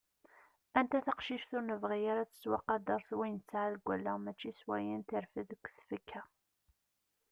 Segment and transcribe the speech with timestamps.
[0.79, 5.01] Anta taqcict ur nebɣi ara ad tettwaqader s wayen tesɛa deg wallaɣ mačči s wayen
[5.09, 6.21] terfed deg tfekka.